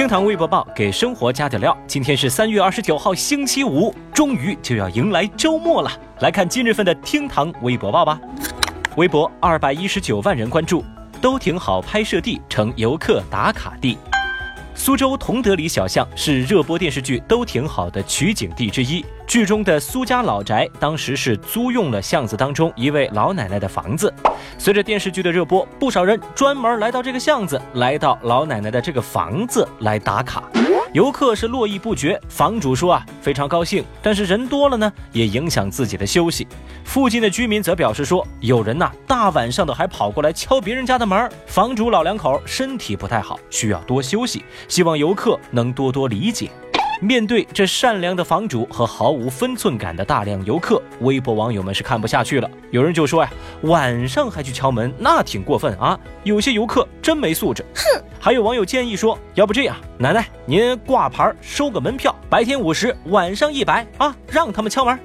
[0.00, 1.76] 厅堂微博报给生活加点料。
[1.86, 5.92] 今天是三月二十九号，星期五，终于就要迎来周末了。
[6.20, 8.18] 来看今日份的厅堂微博报吧。
[8.96, 10.82] 微博二百一十九万人关注，
[11.20, 11.82] 都挺好。
[11.82, 13.98] 拍摄地成游客打卡地。
[14.74, 19.04] 苏州同德里小巷是热播电视剧《都挺好》的取景地之一。
[19.30, 24.12] 剧中的苏家老宅当时是租用了巷子当中一位老奶奶的房子。
[24.58, 30.42] 随着电视剧的热播，不少人专门来到这个巷子，来到老奶奶的这个房子来打卡。
[30.92, 36.44] 游客是络绎不绝，房主说啊非常高兴，但是人多了呢也影响自己的休息。
[36.82, 41.30] 附近的居民则表示说，有人呐大晚上的还跑过来敲别人家的门。
[41.46, 46.50] 房主老两口身体不太好，需要多休息，希望游客能多多理解。
[47.02, 52.50] 面对这善良的房主和毫无分寸感的大量游客，微博网友们是看不下去了。
[52.70, 53.30] 有人就说呀，
[53.62, 55.98] 晚上还去敲门，那挺过分啊！
[56.24, 57.64] 有些游客真没素质。
[57.74, 58.04] 哼！
[58.20, 64.98] 还有网友建议说，要不这样，奶奶您挂牌收个门票，白天五十，晚上一百啊，让他们敲门。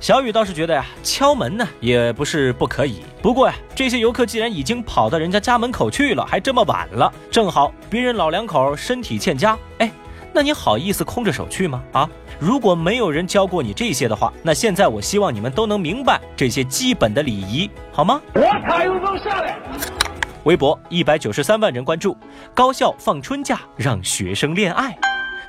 [0.00, 3.02] 小雨倒是觉得呀，敲门呢也不是不可以。
[3.20, 9.92] 不过呀，这些游客既然已经跑到人家家门口去了，还这么晚了，正好别人老两口身体欠佳，哎。
[10.38, 11.82] 那你好意思空着手去吗？
[11.90, 12.08] 啊，
[12.38, 18.22] 如果没有人教过你这些的话，那现在我希望你们都能明白这些基本的礼仪，好吗？
[20.44, 22.16] 微博一百九十三万人关注，
[22.54, 24.96] 高校放春假让学生恋爱。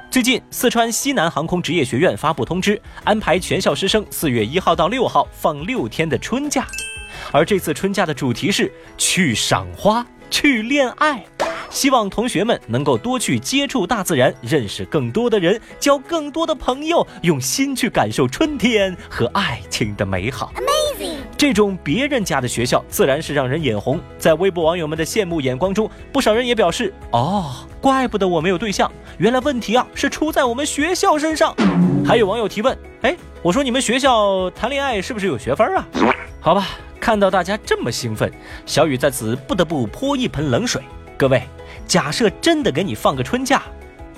[0.09, 6.65] 最近，四川西南航空职业学院发布通知，安排全校师生四月一号到六号放六天的春假，
[7.31, 11.23] 而这次春假的主题是去赏花，去恋爱。
[11.69, 20.51] 希望同学们能够多去接触大自然，认识更多的人，交更多的朋友，用心去感受春天和爱情的美好。
[20.55, 21.17] Amazing！
[21.37, 23.99] 这种别人家的学校自然是让人眼红。
[24.17, 31.55] 在微博网友们的羡慕眼光中，不少人也表示：“哦，怪不得我没有对象，原来问题啊是出在我们学校身上。”
[32.05, 35.87] 还有网友提问：“哎，我说你们学校谈恋爱是不是有学分啊？”
[36.41, 36.67] 好吧，
[36.99, 38.31] 看到大家这么兴奋，
[38.65, 40.81] 小雨在此不得不泼一盆冷水。
[41.19, 41.43] 各位。
[41.85, 43.63] 假设真的给你放个春假，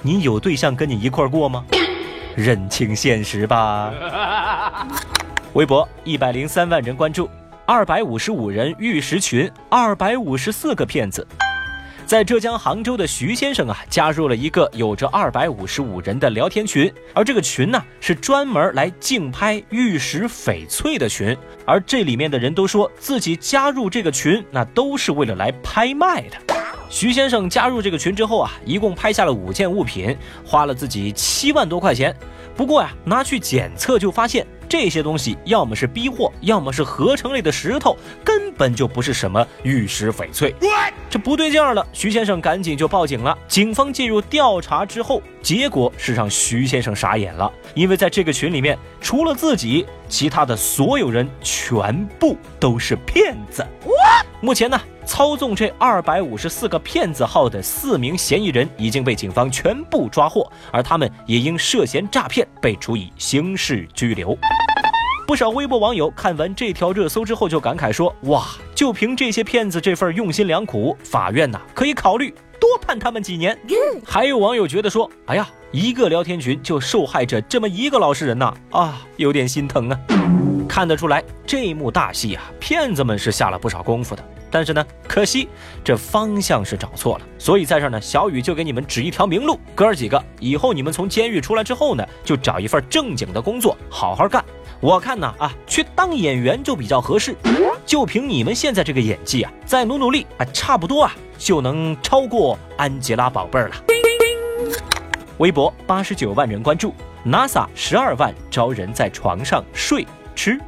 [0.01, 1.65] 你有对象跟你一块过吗？
[2.35, 3.91] 认清现实吧。
[5.53, 7.29] 微博一百零三万人关注，
[7.65, 11.25] 二百五十五人玉石群，二百五十四个骗子。
[12.05, 26.50] 在浙江杭州的徐先生啊，加入了一个有着二百五十五人的聊天群，而这个群呢是专门来竞拍玉石翡翠的群，而这里面的人都说自己加入这个群，那都是为了来拍卖的。
[26.91, 30.15] 徐先生加入这个群之后啊，一共拍下了五件物品，
[30.45, 32.13] 花了自己七万多块钱。
[32.53, 40.53] 不过呀，拿去检测就发现这些东西要么是逼货，要么是合成类的石头，根本就不是什么玉石翡翠。
[41.09, 43.37] 这不对劲儿了，徐先生赶紧就报警了。
[43.47, 53.65] 警方介入调查之后，结果是让徐先生傻眼了，因为在这个群里面，除了自己，其他的所有人全部都是骗子。
[54.41, 54.79] 目前呢？
[55.11, 64.37] 操纵这二百五十四个骗子号的四名嫌疑人已经被警方全部抓获，而他们也因涉嫌诈骗被处以刑事拘留。
[65.27, 73.59] 不少微博网友看完这条热搜之后就感慨说：“哇，就凭这些骗子这份用心良苦，法院呐可以考虑多判他们几年。”
[74.07, 79.99] 还有网友觉得说：“哎呀，一个聊天群就受害者这么一个老实人呐，啊，有点心疼啊。”
[80.69, 84.23] 看得出来，这一幕大戏啊，骗子们是下了不少功夫的。
[84.51, 85.47] 但是呢，可惜
[85.83, 94.43] 这方向是找错了，所以在这儿呢，小雨就给你们指一条明路，哥儿几个，以后你们从监狱出来之后呢，就找一份正经的工作，好好干。
[94.81, 97.35] 我看呢，啊，去当演员就比较合适，
[97.85, 103.75] 就凭你们现在这个演技啊，再努努力啊，差不多啊，就能超过安吉拉宝贝儿了。
[105.37, 106.93] 微博八十九万人关注
[107.25, 110.59] ，NASA 十二万招人在床上睡吃。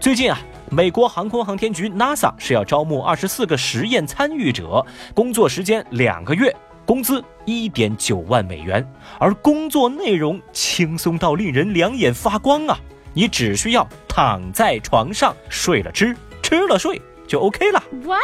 [0.00, 0.38] 最近啊。
[0.70, 4.84] 美国航空航天局 NASA 是要招募二十四个实验参与者，
[5.14, 8.84] 工作时间两个月，工资一点九万美元，
[9.18, 12.78] 而工作内容轻松到令人两眼发光啊！
[13.12, 17.82] 你只需要躺在床上睡了吃，吃了睡就 OK 了。
[18.02, 18.20] What？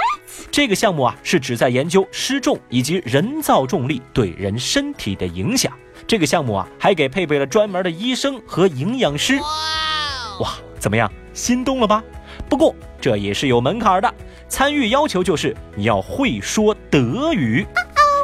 [0.51, 5.73] 这个项目啊是旨在研究失重以及人造重力对人身体的影响。
[6.07, 9.39] 这个项目啊还给配备了专门的医生和营养师。
[10.41, 12.03] 哇，怎么样，心动了吧？
[12.51, 14.13] 不过这也是有门槛的，
[14.49, 17.65] 参与要求就是你要会说德语。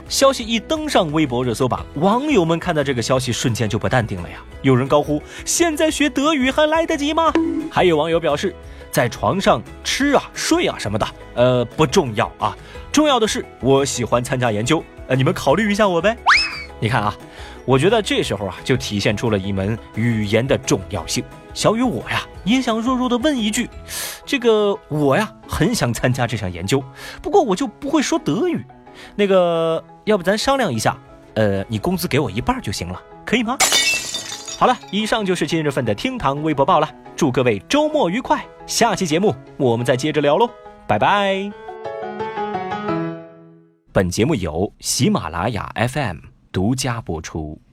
[0.09, 4.37] 消息一登上微博热搜榜，网友们看到这个消息瞬间就不淡定了呀！
[4.63, 7.33] 有人高呼：“现在学德语还来得及吗？”
[7.71, 8.55] 还有网友表示
[8.91, 12.57] ：“在床上吃啊、睡啊什么的，呃，不重要啊，
[12.93, 16.17] 重要的是我喜欢参加研究，呃，你们考虑一下我呗。
[16.79, 17.17] 你看啊，
[17.65, 21.25] 我觉得这时候啊，就体现出了一门语言的重要性。
[21.53, 23.69] 小雨，我呀也想弱弱的问一句，
[24.25, 26.83] 这个我呀很想参加这项研究，
[27.21, 28.65] 不过我就不会说德语。
[29.15, 30.97] 那个，要不咱商量一下，
[31.35, 33.59] 呃，你工资给我一半就行了，可以吗？
[34.59, 36.89] 好了，以上就是今日份的厅堂微博报了。
[37.15, 40.49] 祝各位周末愉快，下期节目我们再接着聊喽，
[40.87, 41.51] 拜拜。
[43.93, 46.19] 本节目由喜马拉雅 FM
[46.53, 47.66] 独家播出。